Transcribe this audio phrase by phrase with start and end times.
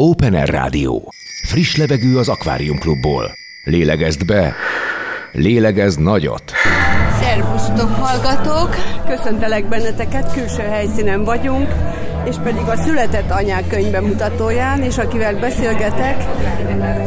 [0.00, 1.12] Open Air Rádió.
[1.42, 3.36] Friss levegő az Akvárium Klubból.
[3.64, 4.54] Lélegezd be,
[5.32, 6.52] lélegezd nagyot.
[7.20, 8.76] Szervusztok, hallgatók!
[9.08, 11.68] Köszöntelek benneteket, külső helyszínen vagyunk,
[12.28, 16.24] és pedig a Született Anyák könyvbemutatóján, és akivel beszélgetek,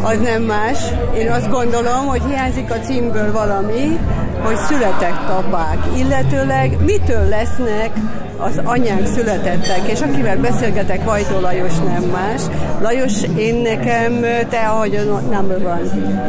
[0.02, 0.78] az nem más.
[1.18, 4.00] Én azt gondolom, hogy hiányzik a címből valami,
[4.44, 7.92] hogy született apák, illetőleg mitől lesznek
[8.38, 12.42] az anyák születettek, és akivel beszélgetek, Vajtó Lajos nem más.
[12.82, 15.82] Lajos, én nekem, te ahogy number van,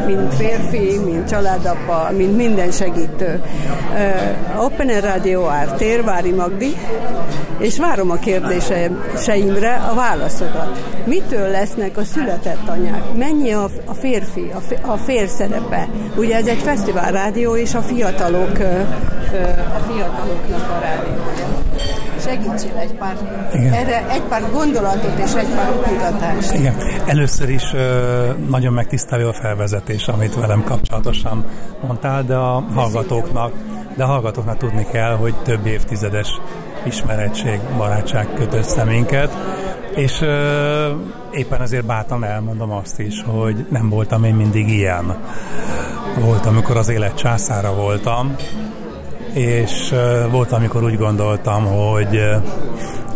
[0.05, 3.41] mint férfi, mint családapa, mint minden segítő.
[4.55, 6.75] Uh, Open Radio Ártér, Vári Magdi,
[7.59, 10.79] és várom a kérdéseimre a válaszodat.
[11.05, 13.03] Mitől lesznek a született anyák?
[13.17, 15.87] Mennyi a, a férfi, a, fér, a fér szerepe?
[16.15, 18.59] Ugye ez egy fesztivál rádió, és a fiatalok,
[19.73, 21.52] a fiataloknak a rádiója.
[22.23, 23.15] Segítsél egy pár,
[23.53, 23.73] Igen.
[23.73, 26.53] erre egy pár gondolatot és egy pár kutatást.
[26.53, 26.75] Igen.
[27.05, 27.71] Először is
[28.49, 31.45] nagyon megtisztelő a felvezetés, amit velem kapcsolatosan
[31.81, 33.53] mondtál, de a hallgatóknak,
[33.95, 36.27] de a hallgatóknak tudni kell, hogy több évtizedes
[36.83, 39.37] ismeretség, barátság köt össze minket,
[39.95, 40.21] és
[41.31, 45.15] éppen ezért bátran elmondom azt is, hogy nem voltam én mindig ilyen.
[46.19, 48.35] Volt, amikor az élet császára voltam,
[49.33, 49.93] és
[50.31, 52.19] volt, amikor úgy gondoltam, hogy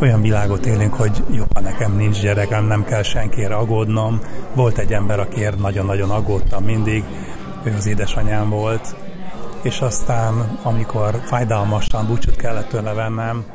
[0.02, 4.22] olyan világot élünk, hogy jó, ha nekem nincs gyerekem, nem kell senkire aggódnom.
[4.54, 7.04] Volt egy ember, akiért nagyon-nagyon aggódtam mindig,
[7.64, 8.96] ő az édesanyám volt,
[9.62, 13.46] és aztán, amikor fájdalmasan búcsút kellett tőle vennem,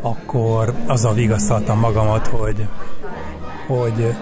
[0.00, 2.66] akkor azzal vigasztaltam magamat, hogy,
[3.66, 4.14] hogy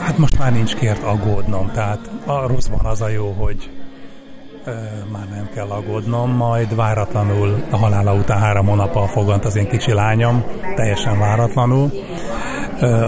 [0.00, 3.70] hát most már nincs kért aggódnom, tehát a rosszban az a jó, hogy
[5.12, 9.92] már nem kell aggódnom, majd váratlanul a halála után három hónappal fogant az én kicsi
[9.92, 10.44] lányom,
[10.76, 11.90] teljesen váratlanul.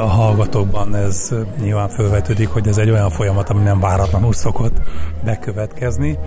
[0.01, 4.77] A hallgatókban ez nyilván felvetődik, hogy ez egy olyan folyamat, ami nem váratlanul szokott
[5.25, 6.19] bekövetkezni.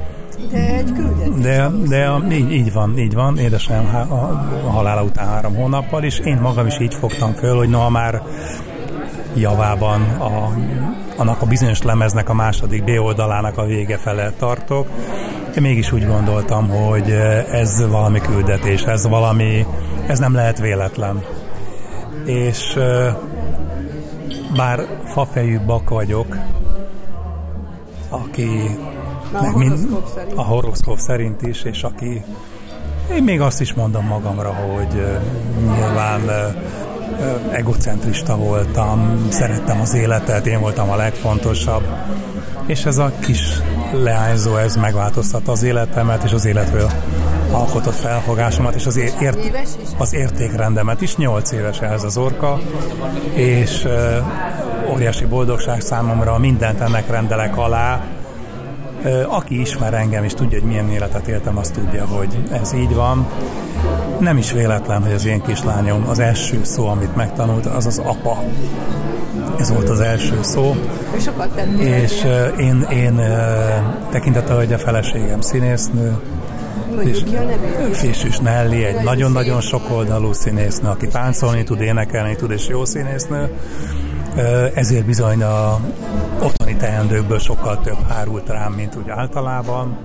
[0.52, 1.42] De egy küldetés.
[1.42, 3.38] De, de a, így, így van, így van.
[3.38, 4.16] Édesem a,
[4.66, 8.22] a halála után három hónappal, és én magam is így fogtam föl, hogy noha már
[9.36, 10.54] javában a,
[11.18, 14.88] annak a bizonyos lemeznek a második B oldalának a vége fele tartok.
[15.56, 17.10] Én mégis úgy gondoltam, hogy
[17.52, 19.66] ez valami küldetés, ez valami,
[20.08, 21.24] ez nem lehet véletlen.
[22.26, 22.80] És
[24.56, 26.38] bár fafejű bak vagyok,
[28.10, 28.78] aki
[29.42, 29.88] meg mind,
[30.36, 32.24] a horoszkóp szerint is, és aki
[33.12, 35.06] én még azt is mondom magamra, hogy
[35.76, 36.22] nyilván
[37.52, 41.84] egocentrista voltam, szerettem az életet, én voltam a legfontosabb,
[42.66, 46.90] és ez a kis leányzó, ez megváltoztatta az életemet, és az életről
[47.52, 49.38] alkotott felfogásomat, és az, ért,
[49.98, 51.16] az értékrendemet is.
[51.16, 52.60] 8 éves ez az orka,
[53.34, 53.88] és
[54.92, 58.02] óriási boldogság számomra, mindent ennek rendelek alá,
[59.28, 63.28] aki ismer engem és tudja, hogy milyen életet éltem, azt tudja, hogy ez így van.
[64.20, 68.44] Nem is véletlen, hogy az én kislányom az első szó, amit megtanult, az az apa.
[69.58, 70.76] Ez volt az első szó.
[71.80, 72.24] És
[72.60, 73.22] én, én
[74.12, 76.18] tekintettel, hogy a feleségem színésznő,
[77.00, 77.24] és
[77.92, 83.50] Fésűs Nelly, egy nagyon-nagyon sokoldalú színésznő, aki táncolni tud, énekelni tud, és jó színésznő.
[84.74, 85.80] Ezért bizony a
[86.42, 89.98] otthoni teendőkből sokkal több hárult rám, mint úgy általában,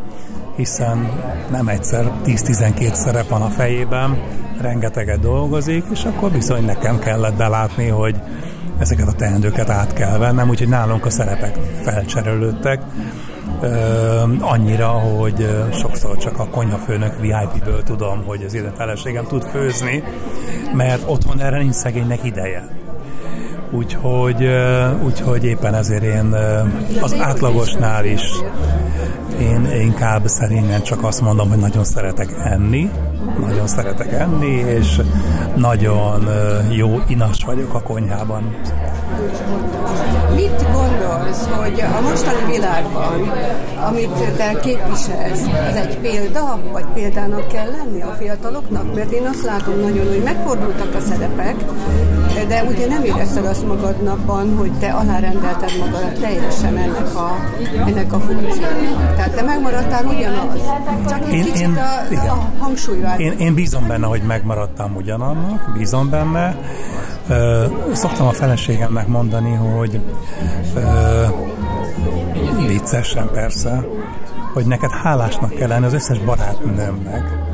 [0.59, 1.11] hiszen
[1.51, 4.19] nem egyszer 10-12 szerep van a fejében,
[4.61, 8.17] rengeteget dolgozik, és akkor bizony nekem kellett belátni, hogy
[8.79, 12.83] ezeket a teendőket át kell vennem, úgyhogy nálunk a szerepek felcserélődtek,
[14.41, 20.03] annyira, hogy sokszor csak a konyhafőnök VIP-ből tudom, hogy az én feleségem tud főzni,
[20.73, 22.69] mert otthon erre nincs szegénynek ideje.
[23.71, 24.49] Úgyhogy,
[25.05, 26.35] úgyhogy éppen ezért én
[27.01, 28.23] az átlagosnál is
[29.41, 32.91] én inkább szerényen csak azt mondom, hogy nagyon szeretek enni,
[33.41, 35.01] nagyon szeretek enni, és
[35.57, 36.29] nagyon
[36.71, 38.57] jó inas vagyok a konyhában.
[40.35, 43.33] Mit gondolsz, hogy a mostani világban,
[43.89, 48.95] amit te képviselsz, az egy példa, vagy példának kell lenni a fiataloknak?
[48.95, 51.57] Mert én azt látom nagyon, hogy megfordultak a szerepek,
[52.49, 57.37] de ugye nem érezted azt magadnakban, hogy te alárendelted magadat teljesen ennek a,
[57.87, 59.15] ennek a funkciónak.
[59.17, 60.61] Tehát te megmaradtál ugyanaz.
[61.09, 61.79] Csak egy én, kicsit én,
[62.19, 63.33] a, a hangsúlyváltozás.
[63.33, 66.57] Én, én bízom benne, hogy megmaradtam ugyanannak, bízom benne.
[67.93, 70.01] Szoktam a feleségemnek mondani, hogy
[72.67, 73.85] viccesen persze,
[74.53, 77.48] hogy neked hálásnak kell lenni az összes barátnőmnek,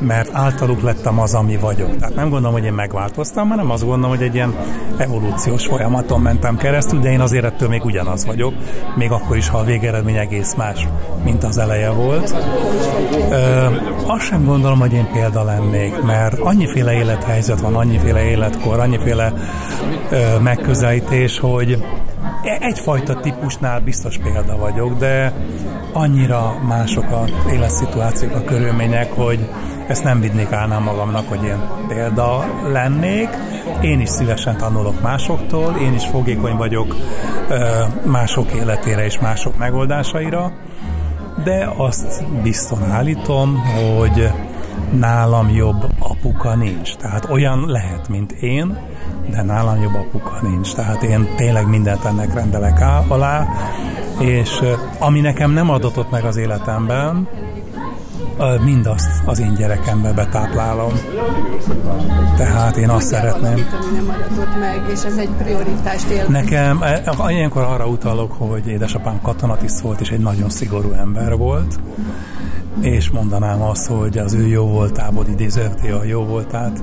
[0.00, 1.96] mert általuk lettem az, ami vagyok.
[1.96, 4.54] Tehát nem gondolom, hogy én megváltoztam, hanem azt gondolom, hogy egy ilyen
[4.96, 8.54] evolúciós folyamaton mentem keresztül, de én azért ettől még ugyanaz vagyok,
[8.94, 10.88] még akkor is, ha a végeredmény egész más,
[11.24, 12.34] mint az eleje volt.
[13.30, 13.66] Ö,
[14.06, 19.32] azt sem gondolom, hogy én példa lennék, mert annyiféle élethelyzet van, annyiféle életkor, annyiféle
[20.10, 21.84] ö, megközelítés, hogy
[22.42, 25.32] e- egyfajta típusnál biztos példa vagyok, de
[25.92, 29.48] annyira mások a életszituációk, a körülmények, hogy
[29.90, 31.58] ezt nem vidnék állnám magamnak, hogy én
[31.88, 33.28] példa lennék.
[33.80, 36.96] Én is szívesen tanulok másoktól, én is fogékony vagyok
[38.04, 40.52] mások életére és mások megoldásaira,
[41.44, 44.30] de azt bizton állítom, hogy
[44.92, 46.96] nálam jobb apuka nincs.
[46.96, 48.78] Tehát olyan lehet, mint én,
[49.30, 50.74] de nálam jobb apuka nincs.
[50.74, 53.46] Tehát én tényleg mindent ennek rendelek alá,
[54.18, 54.62] és
[54.98, 57.28] ami nekem nem adatott meg az életemben,
[58.64, 60.92] mindazt az én gyerekembe betáplálom.
[62.36, 63.66] Tehát én azt szeretném.
[63.94, 66.24] nem adatott meg, és ez egy prioritást él.
[66.28, 71.80] Nekem e, ilyenkor arra utalok, hogy édesapám katonatiszt volt, és egy nagyon szigorú ember volt,
[72.80, 76.82] és mondanám azt, hogy az ő jó voltából idézőti a jó voltát,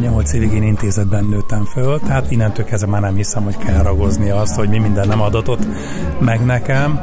[0.00, 4.30] Nyolc évig én intézetben nőttem föl, tehát innentől kezdve már nem hiszem, hogy kell ragozni
[4.30, 5.66] azt, hogy mi minden nem adatott
[6.18, 7.00] meg nekem,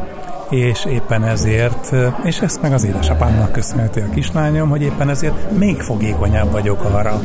[0.54, 1.92] és éppen ezért,
[2.24, 7.22] és ezt meg az édesapámnak köszönheti a kislányom, hogy éppen ezért még fogékonyabb vagyok arra,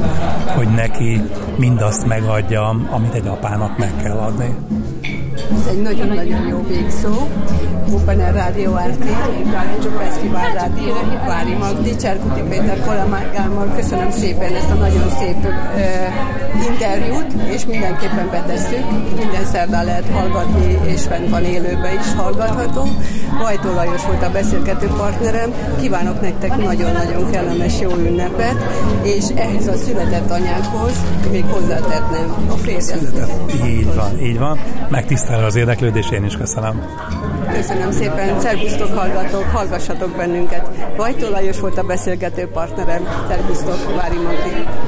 [0.57, 1.23] hogy neki
[1.57, 4.57] mindazt megadjam, amit egy apának meg kell adni.
[5.59, 7.29] Ez egy nagyon-nagyon jó végszó.
[8.07, 9.05] Air Rádió RT,
[9.99, 10.95] Fesztivál Rádió,
[11.27, 18.29] Vári Magdi, Cserkuti Péter kollégámmal köszönöm szépen ezt a nagyon szép uh, interjút, és mindenképpen
[18.31, 18.85] betesszük.
[19.17, 22.89] Minden szerdán lehet hallgatni, és fent van élőben is hallgatható.
[23.39, 25.53] Vajtó Lajos volt a beszélgető partnerem.
[25.81, 28.56] Kívánok nektek nagyon-nagyon kellemes jó ünnepet,
[29.03, 30.93] és ehhez a született anyákhoz
[31.31, 33.31] még hozzátetném a férjet.
[33.67, 34.59] Így van, így van.
[34.89, 36.83] Megtisztelő az érdeklődés, én is köszönöm.
[37.53, 40.71] Köszönöm szépen, szervusztok hallgatók, hallgassatok bennünket.
[40.97, 44.88] Vajtó Lajos volt a beszélgető partnerem, szervusztok, Vári Magdi.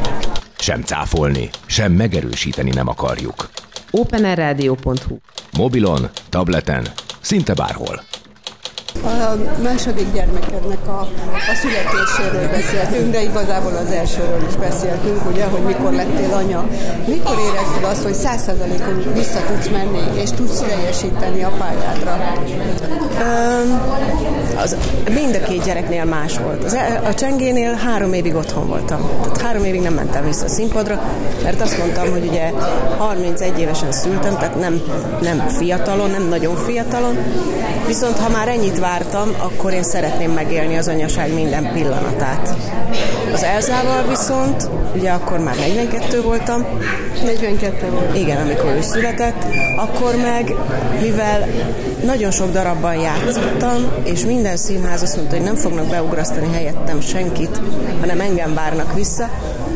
[0.70, 3.50] Sem cáfolni, sem megerősíteni nem akarjuk.
[3.90, 5.17] openerradio.hu
[5.56, 6.87] Mobilon, tableten,
[7.20, 8.10] szinte bárhol.
[8.95, 11.01] A második gyermekednek a,
[11.51, 16.69] a születéséről beszéltünk, de igazából az elsőről is beszéltünk, ugye, hogy mikor lettél anya.
[17.07, 22.17] Mikor érezted azt, hogy százszerzalékon vissza tudsz menni, és tudsz teljesíteni a pályádra?
[23.21, 23.81] Um,
[24.63, 24.77] az,
[25.15, 26.65] mind a két gyereknél más volt.
[26.65, 29.11] Az, a csengénél három évig otthon voltam.
[29.23, 31.03] Tehát három évig nem mentem vissza a színpadra,
[31.43, 32.53] mert azt mondtam, hogy ugye
[32.99, 34.81] 31 évesen szültem, tehát nem,
[35.21, 37.17] nem fiatalon, nem nagyon fiatalon,
[37.87, 42.55] viszont ha már ennyit vártam, akkor én szeretném megélni az anyaság minden pillanatát.
[43.32, 46.67] Az Elzával viszont, ugye akkor már 42 voltam.
[47.25, 48.17] 42 volt.
[48.17, 49.44] Igen, amikor ő született,
[49.77, 50.55] akkor meg,
[51.00, 51.47] mivel
[52.05, 57.61] nagyon sok darabban játszottam, és minden színház azt mondta, hogy nem fognak beugrasztani helyettem senkit,
[58.00, 59.29] hanem engem várnak vissza,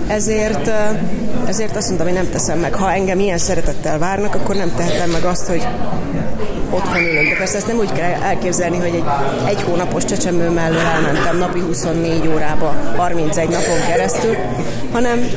[0.07, 0.71] ezért,
[1.47, 2.75] ezért azt mondtam, hogy nem teszem meg.
[2.75, 5.67] Ha engem ilyen szeretettel várnak, akkor nem tehetem meg azt, hogy
[6.75, 7.29] otthon ülök.
[7.29, 9.05] De persze ezt nem úgy kell elképzelni, hogy egy,
[9.47, 14.37] egy hónapos csecsemő mellől elmentem napi 24 órába, 31 napon keresztül,
[14.95, 15.29] hanem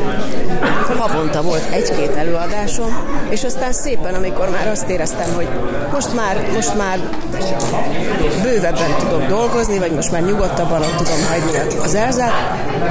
[0.98, 2.98] havonta volt egy-két előadásom,
[3.30, 5.48] és aztán szépen, amikor már azt éreztem, hogy
[5.94, 7.00] most már, most már
[8.44, 12.34] bővebben tudok dolgozni, vagy most már nyugodtabban tudom hagyni az erzát,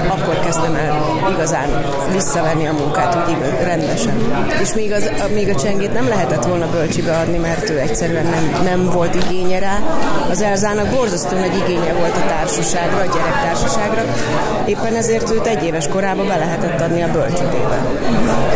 [0.09, 0.95] akkor kezdtem el
[1.31, 4.15] igazán visszavenni a munkát úgy rendesen.
[4.63, 8.63] És még, az, még a csengét nem lehetett volna bölcsibe adni, mert ő egyszerűen nem,
[8.65, 9.79] nem volt igénye rá.
[10.31, 14.03] Az Elzának borzasztó nagy igénye volt a társaságra, a gyerektársaságra.
[14.67, 17.79] Éppen ezért őt egy éves korában be lehetett adni a bölcsödébe.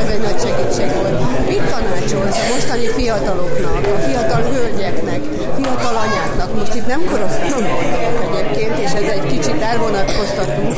[0.03, 1.49] Ez egy nagy segítség volt.
[1.49, 5.21] Mit tanácsolsz a mostani fiataloknak, a fiatal hölgyeknek,
[5.57, 6.59] fiatal anyáknak?
[6.59, 10.77] Most itt nem korosztályok egyébként, és ez egy kicsit elvonatkoztatunk,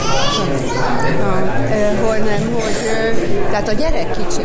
[2.24, 2.76] nem, hogy
[3.50, 4.42] tehát a gyerek kicsi,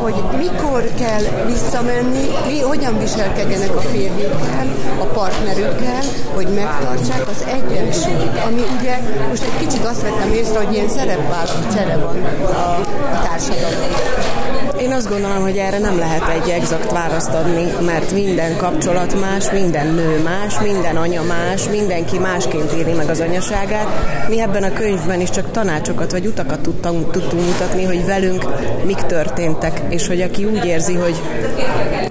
[0.00, 4.66] hogy mikor kell visszamenni, mi, hogyan viselkedjenek a férjükkel,
[5.00, 6.02] a partnerükkel,
[6.34, 8.98] hogy megtartsák az egyensúlyt, ami ugye
[9.28, 12.80] most egy kicsit azt vettem észre, hogy ilyen szerepvállal csere van a,
[13.14, 14.51] a társadalomban.
[14.82, 19.50] Én azt gondolom, hogy erre nem lehet egy exakt választ adni, mert minden kapcsolat más,
[19.50, 23.86] minden nő más, minden anya más, mindenki másként éli meg az anyaságát.
[24.28, 28.44] Mi ebben a könyvben is csak tanácsokat vagy utakat tudtunk, tudtunk mutatni, hogy velünk
[28.84, 31.20] mik történtek, és hogy aki úgy érzi, hogy,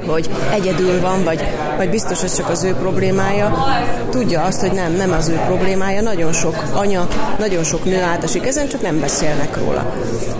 [0.07, 1.43] hogy egyedül van, vagy,
[1.77, 3.53] vagy biztos ez csak az ő problémája,
[4.09, 6.01] tudja azt, hogy nem, nem az ő problémája.
[6.01, 7.07] Nagyon sok anya,
[7.39, 9.93] nagyon sok nő átesik ezen, csak nem beszélnek róla.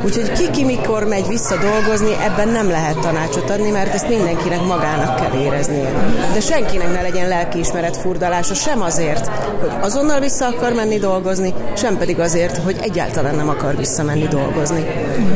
[0.03, 4.65] Úgyhogy ki, ki mikor megy vissza dolgozni, ebben nem lehet tanácsot adni, mert ezt mindenkinek
[4.65, 5.91] magának kell éreznie.
[6.33, 11.97] De senkinek ne legyen lelkiismeret furdalása, sem azért, hogy azonnal vissza akar menni dolgozni, sem
[11.97, 14.85] pedig azért, hogy egyáltalán nem akar visszamenni dolgozni.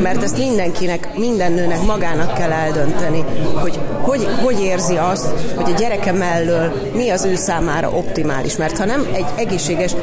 [0.02, 3.24] Mert ezt mindenkinek, minden nőnek magának kell eldönteni,
[3.54, 8.56] hogy hogy, hogy érzi azt, hogy a gyereke mellől mi az ő számára optimális.
[8.56, 9.94] Mert ha nem egy egészséges,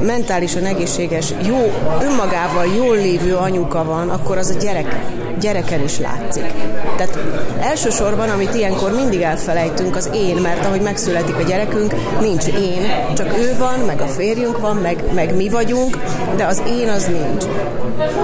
[0.00, 4.96] mentálisan egészséges, jó, önmagával jól lévő anyuka van, akkor az a gyerek
[5.40, 6.52] gyereken is látszik.
[6.96, 7.18] Tehát
[7.60, 13.38] elsősorban, amit ilyenkor mindig elfelejtünk, az én, mert ahogy megszületik a gyerekünk, nincs én, csak
[13.38, 15.98] ő van, meg a férjünk van, meg, meg mi vagyunk,
[16.36, 17.44] de az én az nincs.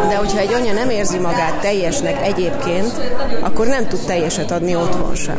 [0.09, 3.01] De hogyha egy anya nem érzi magát teljesnek egyébként,
[3.41, 5.39] akkor nem tud teljeset adni otthon sem.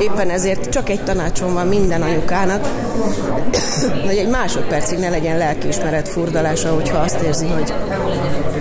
[0.00, 2.68] Éppen ezért csak egy tanácsom van minden anyukának,
[4.06, 7.72] hogy egy másodpercig ne legyen lelkiismeret furdalása, hogyha azt érzi, hogy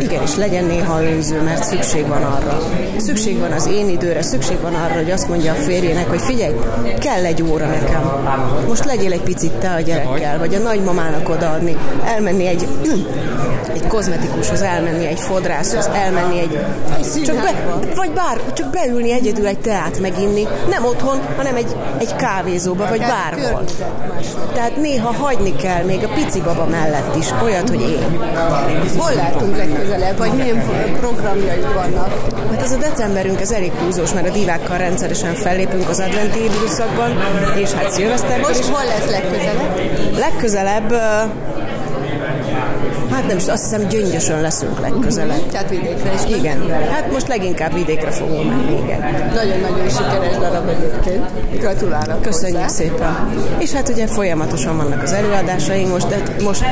[0.06, 2.62] igenis legyen néha önző, mert szükség van arra.
[2.98, 6.54] Szükség van az én időre, szükség van arra, hogy azt mondja a férjének, hogy figyelj,
[7.00, 8.02] kell egy óra nekem.
[8.68, 12.68] Most legyél egy picit te a gyerekkel, vagy a nagymamának odaadni, elmenni egy,
[13.76, 16.60] egy kozmetikushoz, elmenni egy fodrászhoz, elmenni egy...
[17.26, 17.52] Csak be,
[17.96, 23.00] vagy bár, csak beülni egyedül egy teát meginni, nem otthon, hanem egy, egy kávézóba, vagy
[23.00, 23.64] bárhol.
[24.54, 28.20] Tehát néha hagyni kell még a pici baba mellett is, olyat, hogy én.
[28.98, 30.64] Hol látunk legközelebb, vagy milyen
[31.00, 32.10] programjaid vannak?
[32.52, 37.12] Hát ez a decemberünk, ez elég húzós, mert a divákkal rendszeresen fellépünk az adventi időszakban,
[37.58, 38.66] és hát szilveszterben Most is.
[38.66, 40.18] hol lesz legközelebb?
[40.18, 40.94] Legközelebb
[43.16, 45.48] Hát nem, azt hiszem gyöngyösön leszünk legközelebb.
[45.52, 46.36] Tehát vidékre is.
[46.38, 46.70] Igen.
[46.92, 49.00] Hát most leginkább vidékre fogunk menni, igen.
[49.34, 51.24] Nagyon-nagyon sikeres darab egyébként.
[51.60, 52.68] Gratulálok Köszönjük hozzá.
[52.68, 53.34] szépen.
[53.58, 56.64] És hát ugye folyamatosan vannak az előadásaink, most, de most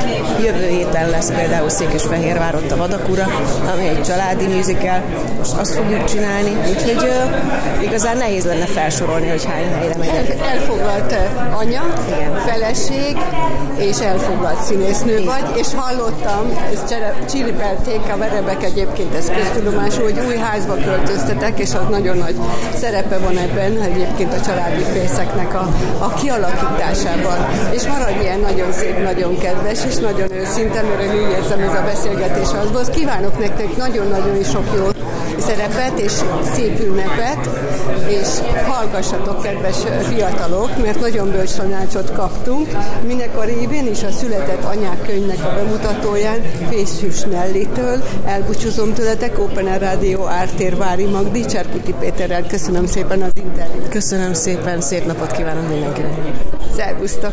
[0.42, 3.26] jövő héten lesz például Székesfehérvár ott a Vadakura,
[3.72, 5.02] ami egy családi musical,
[5.38, 10.30] most azt fogjuk csinálni, úgyhogy uh, igazán nehéz lenne felsorolni, hogy hány helyre megyek.
[10.30, 11.14] El, elfoglalt
[11.58, 12.36] anya, Igen.
[12.46, 13.16] feleség,
[13.76, 15.24] és elfoglalt színésznő Igen.
[15.24, 16.94] vagy, és hallottam, voltam, ezt
[17.30, 22.34] csiripelték a verebek egyébként, ez köztudomású, hogy új házba költöztetek, és az nagyon nagy
[22.74, 27.38] szerepe van ebben, egyébként a családi fészeknek a, a kialakításában.
[27.70, 31.82] És maradj ilyen nagyon szép, nagyon kedves, és nagyon őszinte, mert úgy érzem ez a
[31.84, 32.82] beszélgetés azból.
[32.94, 34.84] Kívánok nektek nagyon-nagyon sok jó
[35.38, 36.12] szerepet és
[36.54, 37.48] szép ünnepet,
[38.08, 38.28] és
[38.66, 39.76] hallgassatok, kedves
[40.08, 42.68] fiatalok, mert nagyon bölcs tanácsot kaptunk.
[43.06, 49.80] Mindenkor évén is a Született Anyák könyvnek a bemutatóján Fészhűs Nellitől elbúcsúzom tőletek, Open Air
[49.80, 52.46] Rádió Ártér Vári Magdi, Cserkuti Péterrel.
[52.46, 53.88] Köszönöm szépen az interjút.
[53.88, 56.14] Köszönöm szépen, szép napot kívánok mindenkinek.
[56.76, 57.32] Szervusztok!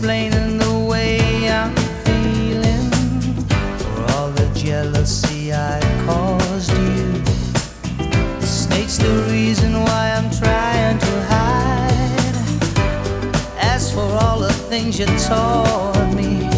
[0.00, 1.74] explaining the way I'm
[2.06, 2.90] feeling
[3.80, 7.22] for all the jealousy I caused you.
[8.40, 12.34] States the reason why I'm trying to hide.
[13.60, 16.48] As for all the things you taught me,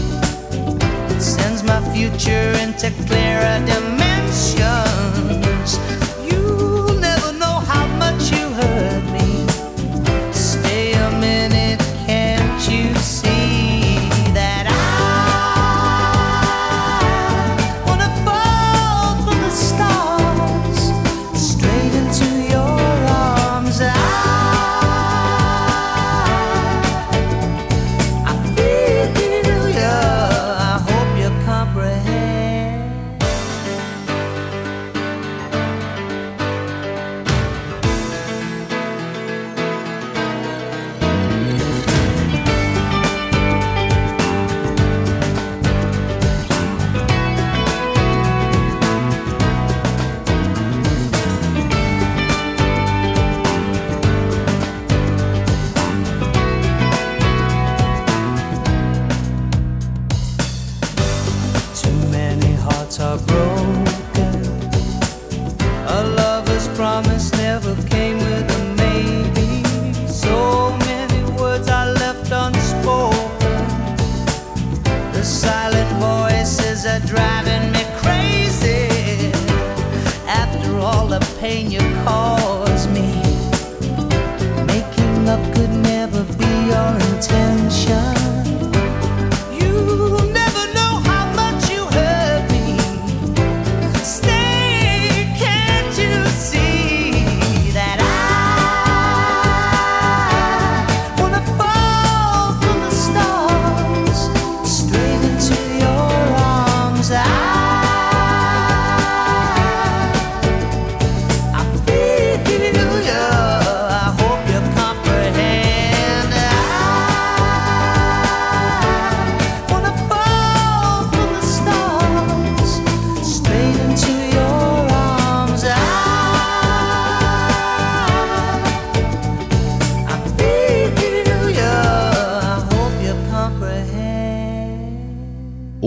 [1.13, 4.53] it sends my future into clearer dimensions.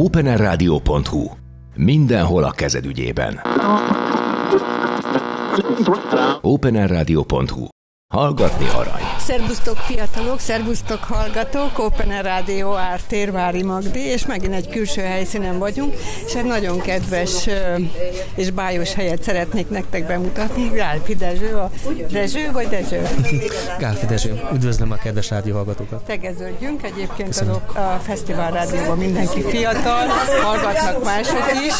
[0.05, 1.29] openerradio.hu.
[1.75, 3.41] Mindenhol a kezed ügyében.
[6.41, 7.67] openerradio.hu.
[8.13, 9.04] Hallgatni arany.
[9.25, 15.95] Szerbusztok fiatalok, szerbusztok hallgatók, Open Rádió Ártér, Vári Magdi, és megint egy külső helyszínen vagyunk,
[16.25, 17.47] és egy nagyon kedves
[18.35, 20.69] és bájos helyet szeretnék nektek bemutatni.
[20.73, 21.71] Gálfi Dezső, a
[22.11, 23.01] Dezső vagy Dezső?
[23.79, 26.03] Gálfi Dezső, üdvözlöm a kedves rádió hallgatókat.
[26.03, 30.07] Tegeződjünk, egyébként azok a Fesztivál Rádióban mindenki fiatal,
[30.43, 31.73] hallgatnak mások is,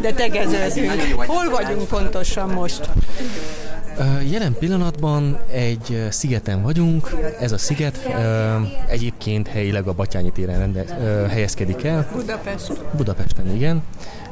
[0.00, 1.22] de tegeződünk.
[1.26, 2.80] Hol vagyunk pontosan most?
[4.30, 8.08] Jelen pillanatban egy szigeten vagyunk, ez a sziget
[8.88, 10.84] egyébként helyileg a Batyányi téren rende,
[11.28, 12.72] helyezkedik el, Budapest.
[12.96, 13.82] Budapesten igen,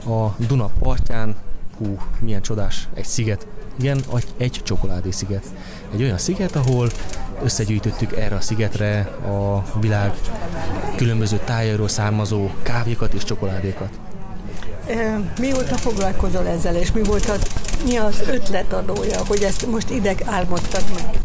[0.06, 1.36] a Duna partján,
[1.78, 3.46] hú, milyen csodás, egy sziget,
[3.78, 5.44] igen, egy- egy csokoládé sziget.
[5.94, 6.88] Egy olyan sziget, ahol
[7.42, 10.12] összegyűjtöttük erre a szigetre a világ
[10.96, 13.88] különböző tájairól származó kávékat és csokoládékat.
[15.40, 17.34] Mióta foglalkozol ezzel, és mi volt a,
[17.84, 21.20] mi az ötletadója, hogy ezt most ide álmodtad meg?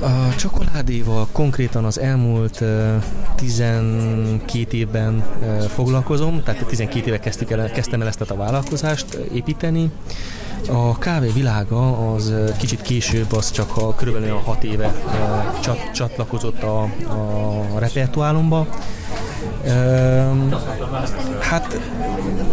[0.00, 3.02] A csokoládéval konkrétan az elmúlt uh,
[3.36, 5.24] 12 évben
[5.74, 9.90] foglalkozom, tehát 12 éve kezdtük el, kezdtem el ezt a vállalkozást építeni.
[10.68, 14.94] A kávé világa az kicsit később, az csak a körülbelül olyan 6 éve
[15.60, 16.82] csat, csatlakozott a,
[17.72, 18.66] a repertoálomba.
[19.66, 20.54] Um,
[21.40, 21.63] hát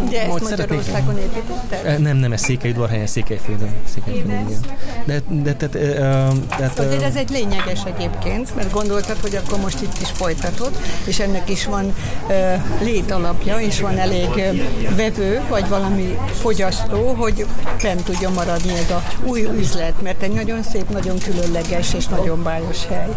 [0.06, 1.86] Ugye ezt Majd Magyarországon építetted?
[1.86, 3.70] eh, nem, nem, ez Székelyudvarhelyen, Székelyföldön.
[3.94, 4.60] Székelyföldön igen.
[5.06, 9.36] De, de tehát, eh, eh, tehát Azért eh, ez egy lényeges egyébként, mert gondoltad, hogy
[9.36, 10.72] akkor most itt is folytatod,
[11.06, 11.94] és ennek is van
[12.30, 12.54] ö,
[12.84, 14.50] létalapja, és van elég ö,
[14.96, 17.46] vevő, vagy valami fogyasztó, hogy
[17.78, 22.44] fent tudjon maradni ez a új üzlet, mert egy nagyon szép, nagyon különleges és nagyon
[22.44, 23.08] bájos hely.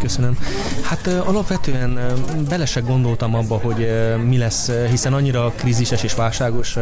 [0.00, 0.38] Köszönöm.
[0.82, 2.12] Hát ö, alapvetően ö,
[2.48, 6.76] bele se gondoltam abba, hogy ö, mi lesz, hiszen annyira krízises és válságos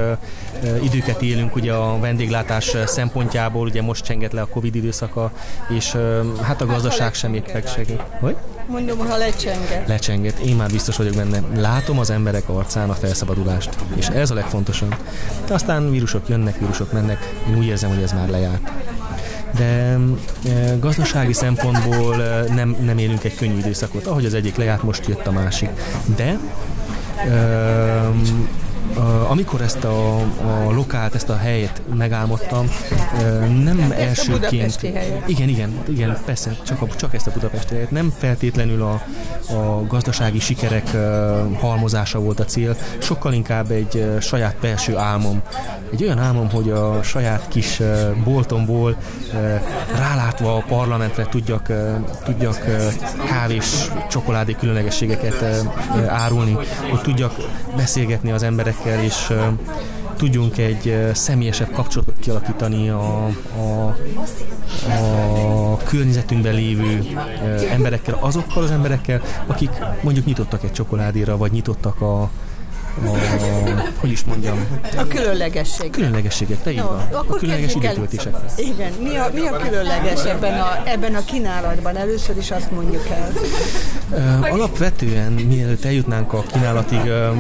[0.82, 5.32] időket élünk ugye a vendéglátás szempontjából, ugye most csenget le a Covid időszaka,
[5.68, 5.96] és
[6.42, 8.00] hát a gazdaság sem épp megsegít.
[8.20, 8.36] Hogy?
[8.66, 9.88] Mondom, ha lecsenget.
[9.88, 11.42] Lecsenget, én már biztos vagyok benne.
[11.60, 14.96] Látom az emberek arcán a felszabadulást, és ez a legfontosabb.
[15.46, 18.70] De aztán vírusok jönnek, vírusok mennek, én úgy érzem, hogy ez már lejárt.
[19.56, 24.06] De e, gazdasági szempontból e, nem, nem élünk egy könnyű időszakot.
[24.06, 25.68] Ahogy az egyik lejárt, most jött a másik.
[26.16, 26.38] De
[27.24, 28.71] e,
[29.28, 32.70] amikor ezt a, a lokált, ezt a helyet megálmodtam,
[33.64, 34.82] nem elsőként...
[35.26, 37.90] Igen, igen, igen, persze, csak, a, csak ezt a budapesti helyet.
[37.90, 38.92] Nem feltétlenül a,
[39.52, 40.96] a gazdasági sikerek
[41.60, 45.42] halmozása volt a cél, sokkal inkább egy saját belső álmom.
[45.92, 47.80] Egy olyan álmom, hogy a saját kis
[48.24, 48.96] boltomból
[49.96, 51.72] rálátva a parlamentre tudjak,
[52.24, 52.64] tudjak
[53.26, 55.44] kávés, csokoládé különlegességeket
[56.08, 56.56] árulni,
[56.90, 57.34] hogy tudjak
[57.76, 58.42] beszélgetni az
[58.72, 59.32] emberekkel, és
[60.16, 63.96] tudjunk egy személyesebb kapcsolatot kialakítani a, a,
[64.88, 67.04] a környezetünkben lévő
[67.70, 69.70] emberekkel, azokkal az emberekkel, akik
[70.02, 72.30] mondjuk nyitottak egy csokoládéra, vagy nyitottak a,
[73.04, 74.66] a, hogy is mondjam?
[74.96, 75.90] A különlegesség.
[75.90, 77.08] Különlegességek, te így van.
[77.12, 78.36] A különleges időtöltések.
[78.56, 78.92] Igen.
[79.00, 81.96] Mi a, mi a különleges ebben a, ebben a kínálatban?
[81.96, 83.32] Először is azt mondjuk el.
[84.10, 87.30] Uh, alapvetően, mielőtt eljutnánk a kínálatig, a,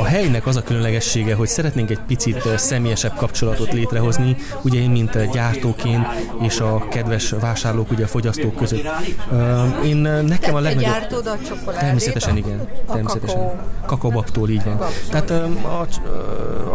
[0.00, 5.32] a helynek az a különlegessége, hogy szeretnénk egy picit személyesebb kapcsolatot létrehozni, ugye én, mint
[5.32, 6.06] gyártóként,
[6.42, 8.88] és a kedves vásárlók, ugye a fogyasztók között.
[9.30, 10.92] Uh, én nekem a legnagyobb...
[10.92, 11.80] gyártod a csokoládét?
[11.80, 12.68] Természetesen igen.
[12.86, 13.60] Természetesen.
[13.86, 14.78] Kakaobabtól így van.
[15.10, 15.80] Tehát a,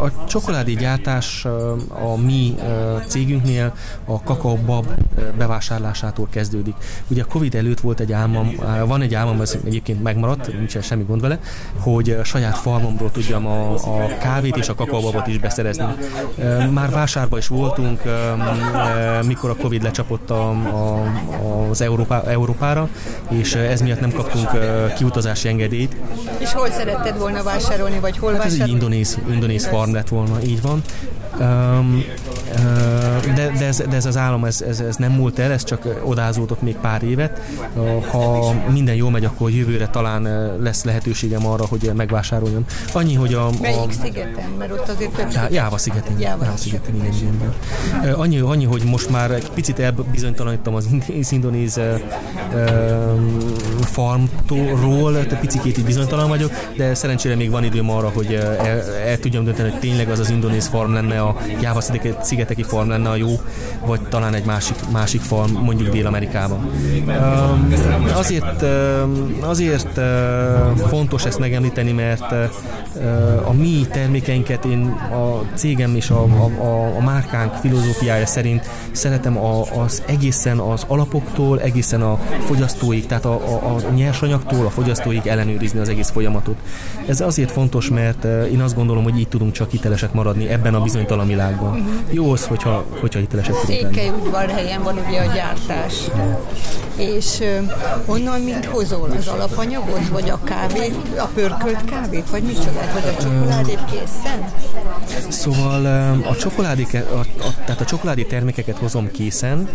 [0.05, 1.45] a csokoládé gyártás
[1.89, 2.55] a mi
[3.07, 3.73] cégünknél
[4.05, 4.85] a kakaobab
[5.37, 6.75] bevásárlásától kezdődik.
[7.07, 11.03] Ugye a Covid előtt volt egy álmom, van egy álmom, ez egyébként megmaradt, nincsen semmi
[11.03, 11.39] gond vele,
[11.79, 15.85] hogy saját farmomról tudjam a, a kávét és a kakaobabot is beszerezni.
[16.71, 18.01] Már vásárba is voltunk,
[19.25, 21.03] mikor a Covid lecsapott a, a,
[21.69, 22.89] az Európá, Európára,
[23.29, 24.49] és ez miatt nem kaptunk
[24.95, 25.95] kiutazási engedélyt.
[26.37, 28.61] És hol szeretted volna vásárolni, vagy hol hát vásárolni?
[28.61, 30.81] ez egy indonéz, indonéz farm lett volna, így van.
[31.39, 32.03] Um,
[33.35, 36.01] de, de, ez, de ez az állam, ez, ez, ez nem múlt el, ez csak
[36.03, 37.41] odázódott még pár évet.
[38.11, 42.65] Ha minden jól megy, akkor jövőre talán lesz lehetőségem arra, hogy megvásároljam.
[42.93, 43.45] Annyi, hogy a...
[43.45, 44.49] a Melyik szigeten?
[44.57, 46.19] Mert ott azért több Já, Jáva szigetén.
[46.19, 48.13] Jáva, Jáva szigetén, igen, igen.
[48.13, 50.87] Annyi, annyi, hogy most már egy picit elbizonytalanítom az
[51.31, 51.79] indonéz
[53.81, 59.19] farmról, egy picit így bizonytalan vagyok, de szerencsére még van időm arra, hogy el, el
[59.19, 61.81] tudjam dönteni, hogy tényleg az az indonéz farm lenne, a Jáva
[62.21, 63.29] szigeteki farm lenne a jó,
[63.85, 66.69] vagy talán egy másik, másik farm, mondjuk Dél-Amerikában.
[68.13, 68.65] Azért,
[69.39, 69.99] azért
[70.87, 72.31] fontos ezt megemlíteni, mert
[73.45, 76.23] a mi termékeinket én a cégem és a,
[76.59, 83.25] a, a márkánk filozófiája szerint szeretem a, az egészen az alapoktól, egészen a fogyasztóig, tehát
[83.25, 86.57] a, a, a nyersanyagtól a fogyasztóig ellenőrizni az egész folyamatot.
[87.07, 90.81] Ez azért fontos, mert én azt gondolom, hogy így tudunk csak hitelesek maradni ebben a
[90.81, 91.69] bizonytalan világban.
[91.69, 91.93] Uh-huh.
[92.11, 93.95] Jó az, hogyha, hogyha hitelesek tudunk lenni.
[93.95, 95.93] Székely udvarhelyen van ugye a gyártás.
[96.95, 97.69] És uh,
[98.05, 103.21] onnan mind hozol az alapanyagot, vagy a kávét, a pörkölt kávét, vagy micsoda, vagy a
[103.21, 104.53] csokoládét készen?
[105.29, 105.85] Szóval
[106.29, 109.69] a csokoládé, a, a, tehát a csokoládé termékeket hozom készen,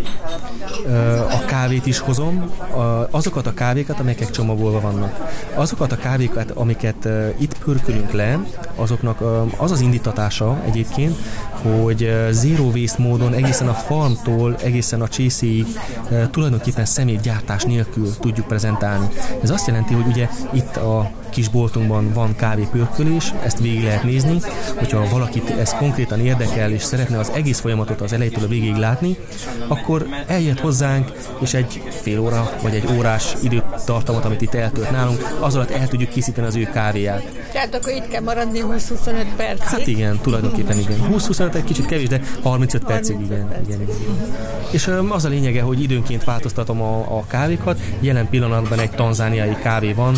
[1.31, 2.51] a kávét is hozom,
[3.11, 5.31] azokat a kávékat, amelyek csomagolva vannak.
[5.55, 8.39] Azokat a kávékat, amiket itt pörkölünk le,
[8.75, 9.21] azoknak
[9.57, 11.17] az az indítatása egyébként,
[11.63, 15.67] hogy zero waste módon egészen a farmtól egészen a csészéig
[16.31, 19.09] tulajdonképpen szemétgyártás nélkül tudjuk prezentálni.
[19.43, 24.41] Ez azt jelenti, hogy ugye itt a kis boltunkban van kávépörkölés, ezt végig lehet nézni,
[24.75, 29.17] hogyha valakit ez konkrétan érdekel, és szeretne az egész folyamatot az elejétől a végéig látni,
[29.69, 35.37] akkor eljött hozzánk, és egy fél óra vagy egy órás időtartamot, amit itt eltölt nálunk,
[35.41, 37.41] az alatt el tudjuk készíteni az ő kávéját.
[37.53, 39.67] Tehát akkor itt kell maradni 20-25 percig?
[39.67, 40.99] Hát igen, tulajdonképpen igen.
[41.11, 43.51] 20-25 egy kicsit kevés, de 35 percig igen.
[43.67, 43.97] igen, igen.
[44.71, 47.81] És az a lényege, hogy időnként változtatom a, a kávékat.
[48.01, 50.15] Jelen pillanatban egy tanzániai kávé van,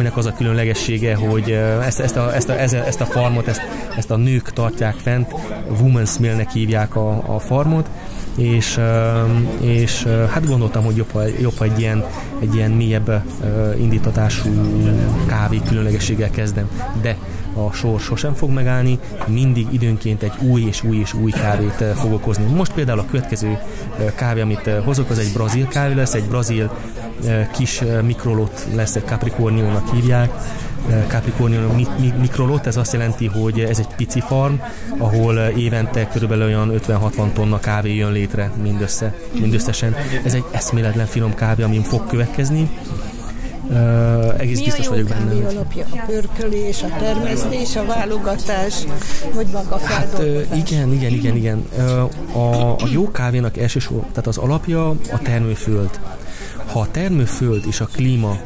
[0.00, 1.50] aminek az a különlegessége, hogy
[1.84, 3.60] ezt, ezt, a, ezt, a, ezt a farmot, ezt,
[3.96, 5.34] ezt a nők tartják fent,
[5.82, 7.88] Women's Millnek hívják a, a farmot,
[8.36, 8.80] és,
[9.60, 12.04] és hát gondoltam, hogy jobb, jobb egy ilyen,
[12.40, 13.22] egy ilyen mélyebb
[13.78, 14.50] indítatású
[15.26, 16.68] kávé különlegességgel kezdem.
[17.02, 17.16] De
[17.54, 22.12] a sor sosem fog megállni, mindig időnként egy új és új és új kávét fog
[22.12, 22.44] okozni.
[22.44, 23.58] Most például a következő
[24.14, 26.78] kávé, amit hozok, az egy brazil kávé lesz, egy brazil
[27.52, 30.30] kis mikrolot lesz, egy Capricorniónak hívják,
[31.06, 31.72] Capricornio
[32.20, 34.54] mikrolot, ez azt jelenti, hogy ez egy pici farm,
[34.98, 39.96] ahol évente körülbelül olyan 50-60 tonna kávé jön létre mindössze, mindösszesen.
[40.24, 42.70] Ez egy eszméletlen finom kávé, amin fog következni.
[43.70, 45.32] Uh, egész Mi biztos a vagyok benne.
[45.32, 45.86] Mi alapja?
[45.90, 48.74] A pörkölés, a termesztés, a válogatás,
[49.34, 50.22] vagy maga a Hát
[50.54, 51.64] igen, igen, igen, igen.
[52.32, 56.00] A, a jó kávénak elsősorban, tehát az alapja a termőföld.
[56.66, 58.38] Ha a termőföld és a klíma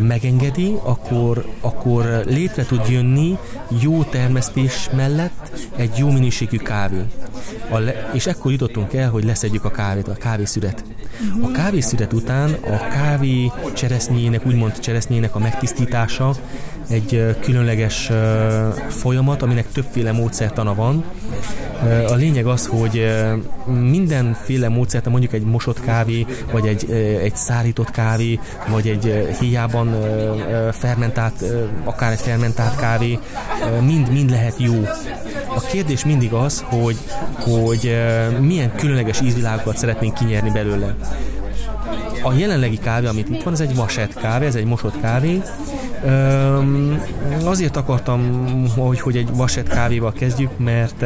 [0.00, 3.38] megengedi, akkor, akkor létre tud jönni
[3.80, 7.02] jó termesztés mellett egy jó minőségű kávé.
[7.70, 10.84] A le, és ekkor jutottunk el, hogy leszedjük a kávét, a kávészüret.
[11.42, 16.34] A kávészüret után a kávé cseresznyének, úgymond cseresznyének a megtisztítása
[16.88, 18.10] egy különleges
[18.88, 21.04] folyamat, aminek többféle módszertana van.
[22.08, 23.06] A lényeg az, hogy
[23.80, 26.90] mindenféle módszert, mondjuk egy mosott kávé, vagy egy,
[27.22, 29.96] egy szárított kávé, vagy egy héjában
[30.72, 31.44] fermentált,
[31.84, 33.18] akár egy fermentált kávé,
[33.80, 34.84] mind, mind lehet jó.
[35.54, 36.96] A kérdés mindig az, hogy,
[37.38, 37.96] hogy
[38.40, 40.96] milyen különleges ízvilágokat szeretnénk kinyerni belőle.
[42.22, 45.42] A jelenlegi kávé, amit itt van, ez egy vasett kávé, ez egy mosott kávé.
[46.04, 47.02] Öm,
[47.44, 48.20] azért akartam,
[48.76, 51.04] hogy, hogy egy vasett kávéval kezdjük, mert,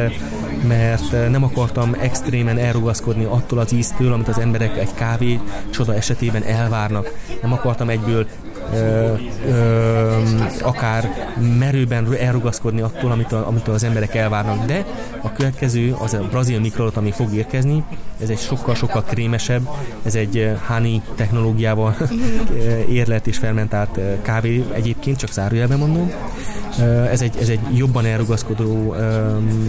[0.67, 5.39] mert nem akartam extrémen elrugaszkodni attól az íztől, amit az emberek egy kávé
[5.69, 7.13] csoda esetében elvárnak.
[7.41, 8.27] Nem akartam egyből
[8.73, 9.13] ö,
[9.47, 10.17] ö,
[10.61, 14.65] akár merőben elrugaszkodni attól, amit, a, amit az emberek elvárnak.
[14.65, 14.85] De
[15.21, 17.83] a következő, az a brazil mikrolat, ami fog érkezni,
[18.21, 19.69] ez egy sokkal-sokkal krémesebb,
[20.05, 21.95] ez egy honey technológiával
[22.89, 26.11] érlet és fermentált kávé egyébként, csak zárójelben mondom.
[27.11, 28.95] Ez egy, ez egy jobban elrugaszkodó,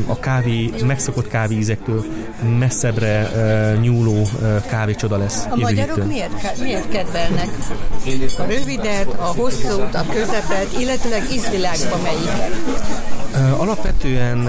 [0.06, 2.04] a kávé, megszokott kávéízektől
[2.58, 3.30] messzebbre
[3.80, 4.28] nyúló
[4.68, 5.46] kávécsoda lesz.
[5.50, 7.48] A magyarok miért, miért kedvelnek?
[8.38, 8.42] A
[8.84, 12.50] rövidet, a hosszút, a közepet, illetőleg ízvilágban melyiket?
[13.56, 14.48] Alapvetően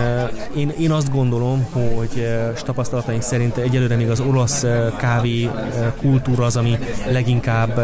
[0.55, 2.27] én, én azt gondolom, hogy
[2.63, 4.65] tapasztalataink szerint egyelőre még az olasz
[4.97, 5.49] kávé
[6.01, 6.77] kultúra az, ami
[7.11, 7.75] leginkább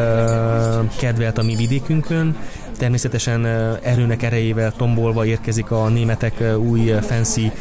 [0.98, 2.38] kedvelt a mi vidékünkön.
[2.82, 3.46] Természetesen
[3.82, 7.52] erőnek erejével tombolva érkezik a németek új fancy,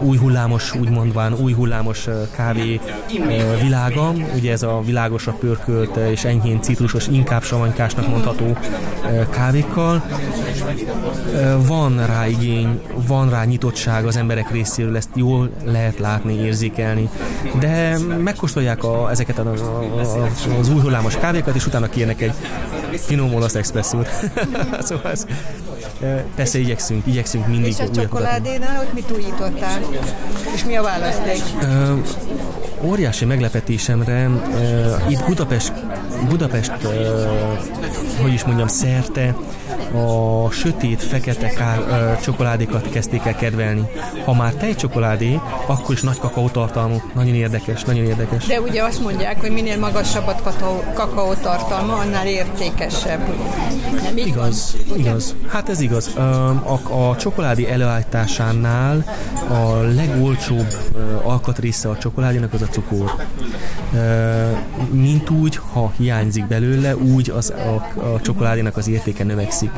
[0.00, 2.80] új hullámos, úgy mondván, új hullámos kávé
[3.62, 4.12] világa.
[4.34, 8.56] Ugye ez a világosra pörkölt és enyhén citrusos, inkább savanykásnak mondható
[9.30, 10.02] kávékkal.
[11.66, 17.08] Van rá igény, van rá nyitottság az emberek részéről, ezt jól lehet látni, érzékelni,
[17.58, 22.32] de megkóstolják a, ezeket a, a, a, az új hullámos kávékat, és utána kérnek egy
[23.00, 24.08] finom olasz expresszót.
[24.88, 25.26] szóval ez,
[26.34, 27.70] persze igyekszünk, igyekszünk mindig.
[27.70, 29.80] És a csokoládénál ott mit újítottál?
[30.54, 31.42] És mi a választék?
[31.62, 31.98] Uh,
[32.82, 35.72] óriási meglepetésemre uh, itt Budapest,
[36.28, 36.72] Budapest
[38.22, 39.34] hogy is mondjam, szerte
[39.94, 43.90] a sötét, fekete ká, uh, csokoládékat kezdték el kedvelni.
[44.24, 47.02] Ha már tejcsokoládé, akkor is nagy kakaótartalmú.
[47.14, 48.46] Nagyon érdekes, nagyon érdekes.
[48.46, 50.34] De ugye azt mondják, hogy minél magasabb a
[50.94, 53.20] kakaótartalma, annál értékesebb.
[54.02, 55.34] Nem igaz, van, igaz.
[55.48, 56.16] Hát ez igaz.
[56.16, 59.04] A, a csokoládé előállításánál
[59.48, 60.74] a legolcsóbb
[61.22, 63.14] alkatrésze a csokoládénak az a cukor.
[64.90, 69.70] Mint úgy, ha hiányzik belőle, úgy az, a, a csokoládénak az értéke növekszik.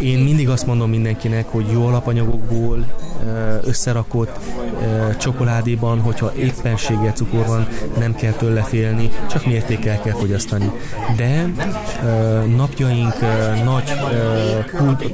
[0.00, 2.86] Én mindig azt mondom mindenkinek, hogy jó alapanyagokból
[3.64, 4.38] összerakott
[5.18, 10.72] csokoládéban, hogyha éppenséggel cukor van, nem kell tőle félni, csak mértékkel kell fogyasztani.
[11.16, 11.52] De
[12.56, 13.14] napjaink
[13.64, 13.92] nagy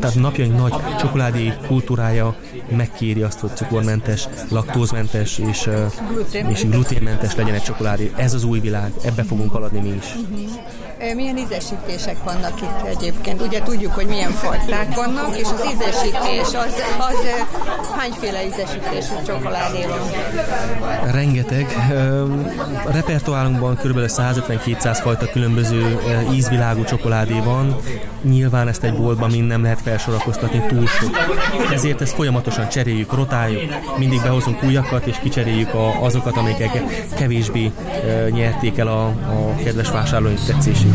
[0.01, 2.37] tehát napjaink nagy csokoládé kultúrája
[2.77, 5.69] megkéri azt, hogy cukormentes, laktózmentes és,
[6.49, 8.13] és gluténmentes legyen egy csokoládé.
[8.17, 10.04] Ez az új világ, ebbe fogunk haladni mi is.
[10.13, 13.41] 嗯 Milyen ízesítések vannak itt egyébként?
[13.41, 17.27] Ugye tudjuk, hogy milyen fajták vannak, és az ízesítés, az, az
[17.97, 21.13] hányféle ízesítésű csokoládé van?
[21.13, 21.67] Rengeteg.
[22.87, 23.99] A repertoárunkban kb.
[23.99, 25.99] 150-200 fajta különböző
[26.33, 27.77] ízvilágú csokoládé van.
[28.23, 31.17] Nyilván ezt egy boltban mind nem lehet felsorakoztatni túl sok.
[31.73, 33.63] Ezért ezt folyamatosan cseréljük, rotáljuk,
[33.97, 36.83] mindig behozunk újakat, és kicseréljük azokat, amelyek
[37.17, 37.73] kevésbé
[38.31, 40.94] nyerték el a, a kedves vásárlóink tetszését.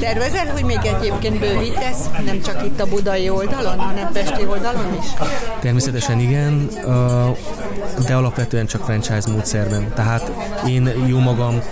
[0.00, 5.06] Tervezel, hogy még egyébként bővítesz, nem csak itt a budai oldalon, hanem pesti oldalon is?
[5.60, 6.68] Természetesen igen,
[8.06, 9.92] de alapvetően csak franchise módszerben.
[9.94, 10.32] Tehát
[10.66, 11.62] én jó magam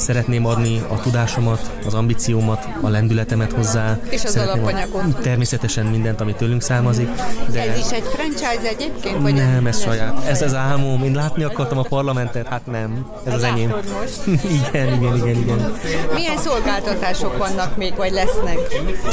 [0.00, 3.98] szeretném adni a tudásomat, az ambíciómat, a lendületemet hozzá.
[4.10, 5.02] És az szeretném alapanyagot.
[5.18, 7.08] A, természetesen mindent, ami tőlünk származik.
[7.52, 9.20] De ez is egy franchise egyébként?
[9.20, 10.24] Vagy nem, ez saját.
[10.26, 11.02] Ez az álmom.
[11.02, 13.06] Én látni akartam a parlamentet, hát nem.
[13.24, 13.68] Ez az enyém.
[13.68, 14.42] most.
[14.68, 15.72] igen, igen, igen, igen.
[16.14, 18.58] Milyen szolgáltatások vannak még, vagy lesznek?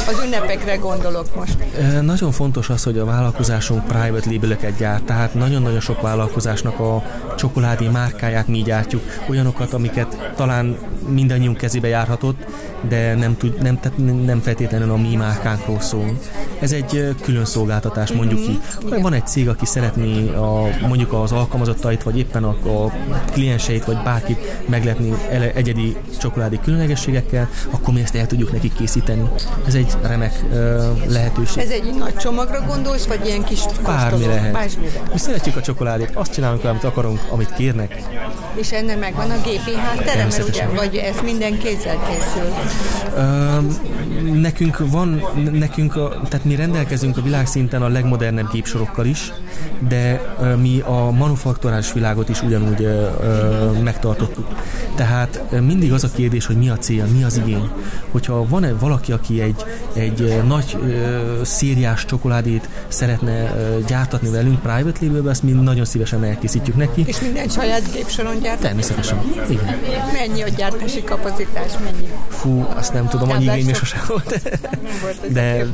[0.08, 1.58] Az ünnepekre gondolok most.
[2.02, 7.04] Nagyon fontos az, hogy a vállalkozásunk private label gyárt, tehát nagyon-nagyon sok vállalkozásnak a
[7.38, 10.76] csokoládé márkáját mi gyártjuk, olyanokat, amiket talán
[11.07, 12.45] mindannyiunk kezébe járhatott,
[12.87, 16.19] de nem, tud, nem, tehát nem feltétlenül a mi márkánkról szól.
[16.59, 18.51] Ez egy külön szolgáltatás, mondjuk mm-hmm.
[18.51, 19.01] így.
[19.01, 22.49] Van egy cég, aki szeretné a, mondjuk az alkalmazottait, vagy éppen a,
[22.85, 22.91] a
[23.31, 29.29] klienseit, vagy bárkit meglepni ele, egyedi csokoládé különlegességekkel, akkor mi ezt el tudjuk nekik készíteni.
[29.67, 30.57] Ez egy remek uh,
[31.07, 31.63] lehetőség.
[31.63, 34.51] Ez egy nagy csomagra gondolsz, vagy ilyen kis Bármi lehet.
[34.51, 35.01] Bármire.
[35.11, 38.01] Mi szeretjük a csokoládét, azt csinálunk, amit akarunk, amit kérnek.
[38.55, 42.51] És ennek megvan a GPH tere, ugye, vagy ez minden kézzel készül?
[43.15, 49.34] Uh, nekünk van, nekünk, a, tehát mi rendelkezünk a világszinten a legmodernebb gépsorokkal is,
[49.88, 54.47] de uh, mi a manufakturális világot is ugyanúgy uh, megtartottuk.
[54.95, 57.69] Tehát mindig az a kérdés, hogy mi a cél, mi az igény.
[58.12, 59.63] Hogyha van-e valaki, aki egy,
[59.97, 63.55] egy nagy uh, szériás csokoládét szeretne
[63.88, 67.03] gyártatni velünk private labelbe, ezt mi nagyon szívesen elkészítjük neki.
[67.07, 68.60] És minden saját gépsoron gyárt?
[68.60, 69.21] Természetesen.
[69.49, 69.79] Igen.
[70.13, 71.71] Mennyi a gyártási kapacitás?
[71.83, 72.07] Mennyi?
[72.27, 74.41] Fú, azt nem tudom, annyi igény még sosem volt.
[75.31, 75.65] De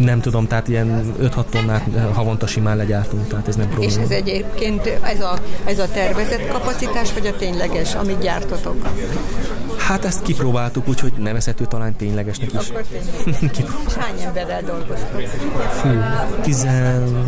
[0.00, 3.92] nem tudom, tehát ilyen 5-6 tonnát havonta simán legyártunk, tehát ez nem probléma.
[3.92, 8.88] És ez egyébként ez a, ez a tervezett kapacitás, vagy a tényleges, amit gyártotok?
[9.90, 12.68] Hát ezt kipróbáltuk, úgyhogy nevezhető talán ténylegesnek is.
[12.68, 13.70] Akkor tényleg.
[14.00, 15.20] Hány emberrel dolgoztok?
[15.70, 15.88] Fú,
[16.42, 17.26] tizen,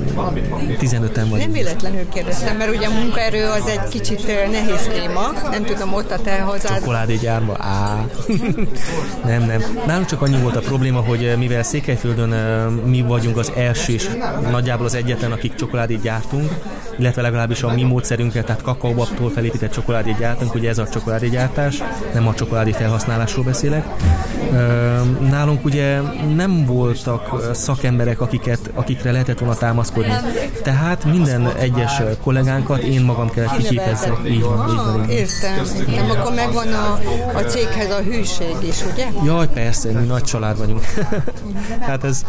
[0.81, 1.38] 15-en vagy.
[1.38, 5.31] Nem véletlenül kérdeztem, mert ugye a munkaerő az egy kicsit nehéz téma.
[5.51, 6.79] Nem tudom, ott a te hazád.
[6.79, 7.57] Csokoládégyárba?
[7.59, 8.05] Á.
[9.31, 9.62] nem, nem.
[9.87, 12.29] Nálunk csak annyi volt a probléma, hogy mivel Székelyföldön
[12.85, 14.09] mi vagyunk az első és
[14.51, 16.51] nagyjából az egyetlen, akik csokoládét gyártunk,
[16.98, 21.83] illetve legalábbis a mi módszerünkkel, tehát kakaóbabtól felépített csokoládét gyártunk, ugye ez a csokoládégyártás,
[22.14, 23.86] nem a csokoládé felhasználásról beszélek.
[25.30, 26.00] Nálunk ugye
[26.34, 30.12] nem voltak szakemberek, akiket, akikre lehetett volna támaszkodni.
[30.62, 34.12] Tehát minden egyes kollégánkat én magam kellett kiképezni.
[34.26, 35.08] Így van, így van.
[35.08, 36.10] Értem, értem.
[36.10, 36.98] Akkor megvan a,
[37.34, 39.06] a céghez a hűség is, ugye?
[39.24, 40.84] Jaj, persze, mi nagy család vagyunk.
[41.88, 42.24] hát ez,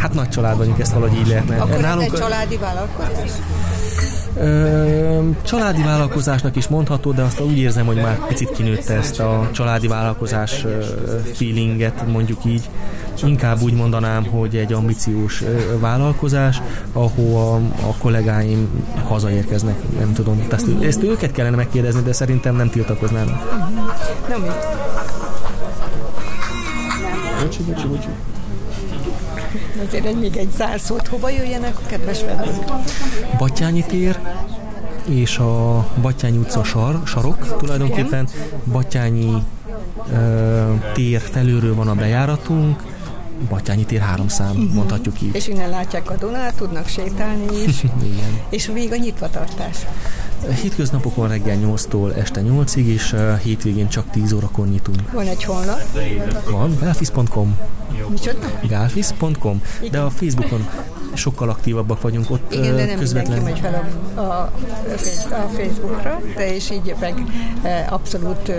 [0.00, 1.60] hát nagy család vagyunk, ezt valahogy így lehetne.
[1.60, 3.30] Akkor Nálunk, ez egy családi vállalkozás?
[5.42, 9.86] Családi vállalkozásnak is mondható, de azt úgy érzem, hogy már picit kinőtte ezt a családi
[9.86, 10.64] vállalkozás
[11.32, 12.70] feelinget, mondjuk így.
[13.24, 15.42] Inkább úgy mondanám, hogy egy ambiciós
[15.80, 17.54] vállalkozás, ahol a,
[17.88, 18.68] a kollégáim
[19.04, 20.46] hazaérkeznek, nem tudom.
[20.50, 23.40] Ezt, ezt őket kellene megkérdezni, de szerintem nem tiltakoznám.
[24.28, 24.48] Nem, mi?
[27.42, 28.08] Bocsi, bocsi, bocsi.
[29.86, 31.06] Azért egy, még egy zárszót.
[31.06, 32.72] Hova jöjjenek a kedves vendégek?
[33.38, 34.18] Batyányi tér,
[35.08, 38.28] és a Batyányi utca sar, sarok tulajdonképpen.
[38.64, 39.42] Batyányi
[40.12, 42.82] ö, tér felülről van a bejáratunk,
[43.48, 44.72] Batyányi tér három szám, uh-huh.
[44.72, 45.34] mondhatjuk így.
[45.34, 47.82] És innen látják a Dunát, tudnak sétálni is.
[48.12, 48.40] Igen.
[48.48, 49.76] És még a nyitvatartás.
[50.62, 55.12] Hétköznapokon reggel 8-tól este 8-ig, és hétvégén csak 10 órakor nyitunk.
[55.12, 55.80] Van egy honlap.
[56.50, 57.58] Van, belfis.com.
[58.08, 58.38] Micsoda?
[58.68, 60.68] Gálfis.com, de a Facebookon
[61.14, 63.36] sokkal aktívabbak vagyunk ott Igen, de nem közvetlen.
[63.36, 64.52] mindenki megy fel a, a,
[65.34, 67.14] a Facebookra, de és így meg
[67.88, 68.52] abszolút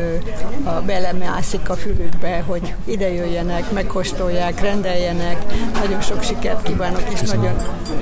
[0.63, 5.45] a belemászik a fülükbe, hogy ide jöjjenek, megkóstolják, rendeljenek.
[5.73, 7.21] Nagyon sok sikert kívánok, és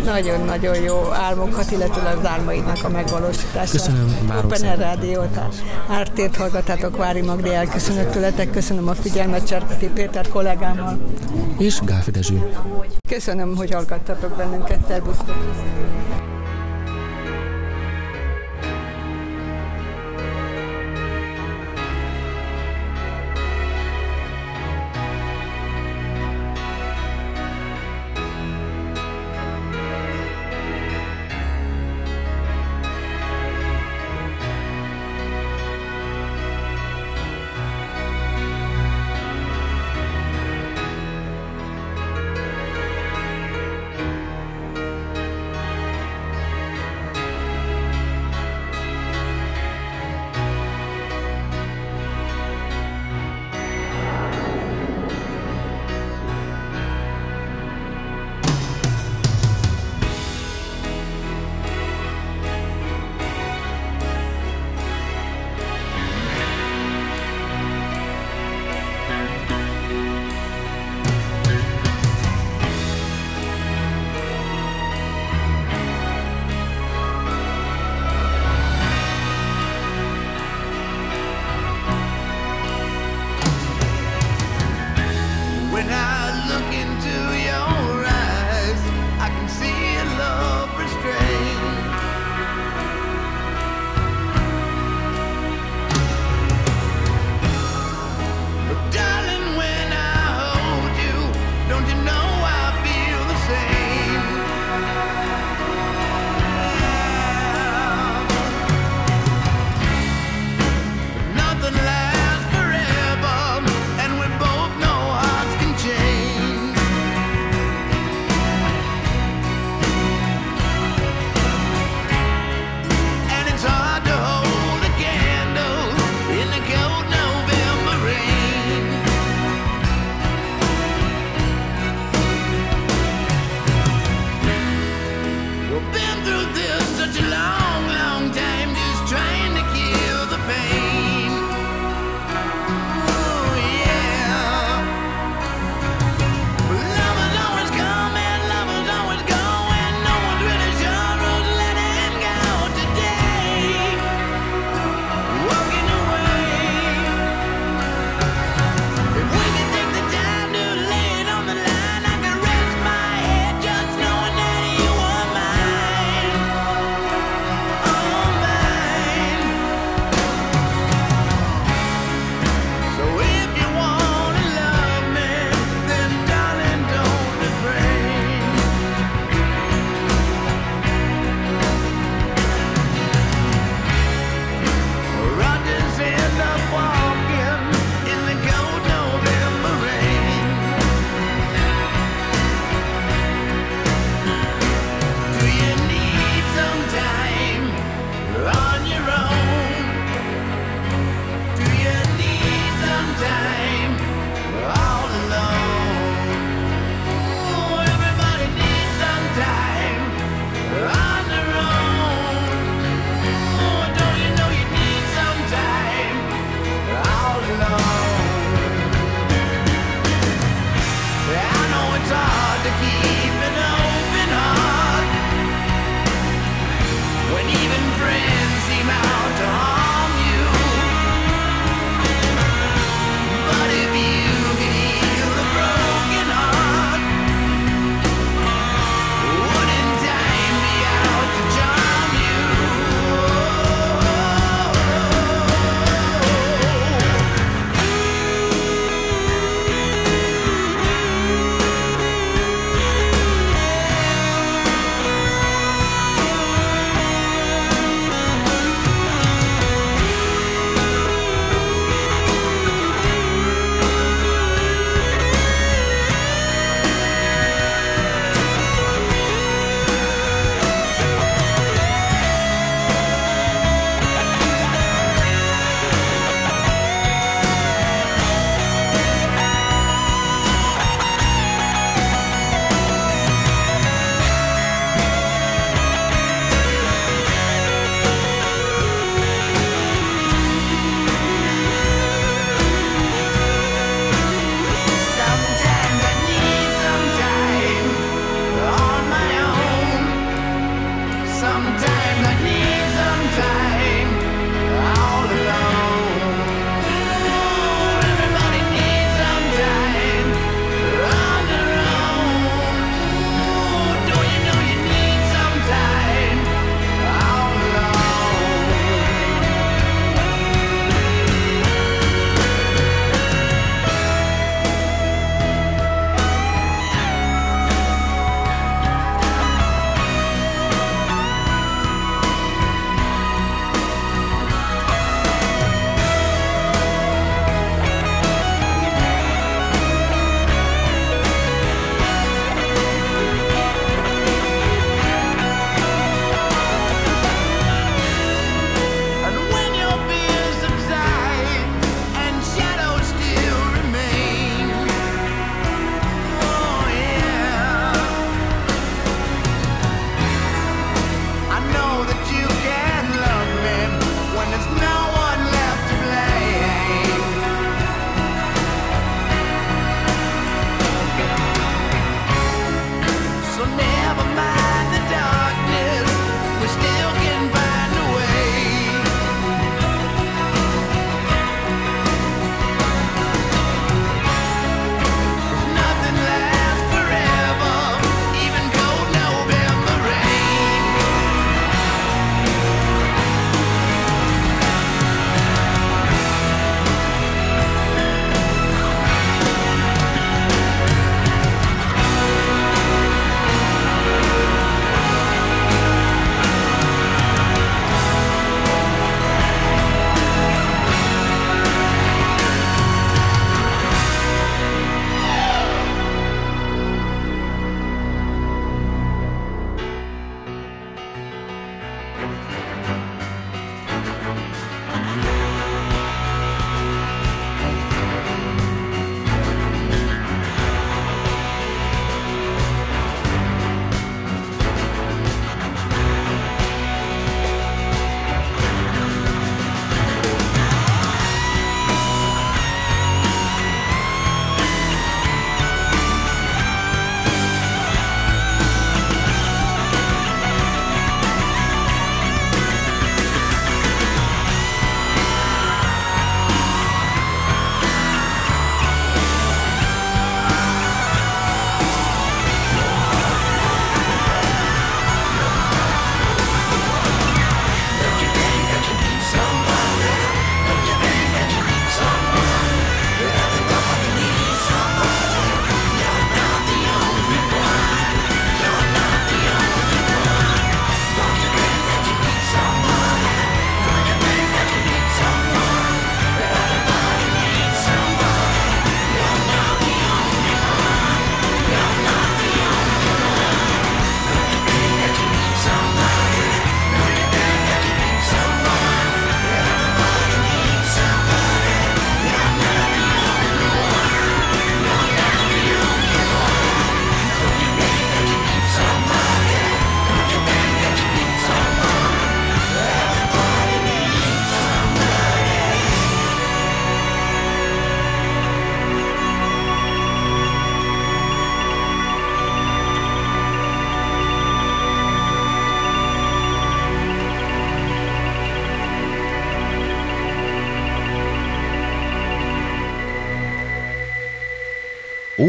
[0.06, 3.72] nagyon-nagyon jó álmokat, illetve az álmaidnak a megvalósítása.
[3.72, 5.40] Köszönöm, Open Rádiót,
[5.90, 10.98] Ártért hallgatátok, Vári Magdi, elköszönök tőletek, köszönöm a figyelmet Cserpeti Péter kollégámmal.
[11.58, 12.50] És Gálfi Dezső.
[13.10, 15.36] Köszönöm, hogy hallgattatok bennünket, szervusztok!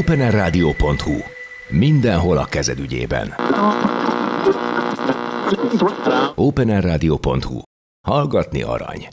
[0.03, 1.17] openerradio.hu.
[1.69, 3.35] Mindenhol a kezed ügyében.
[6.35, 7.61] openerradio.hu.
[8.07, 9.01] Hallgatni arany.